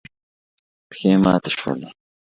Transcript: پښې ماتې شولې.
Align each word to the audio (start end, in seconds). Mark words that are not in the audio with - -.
پښې 0.89 1.11
ماتې 1.23 1.49
شولې. 1.57 1.89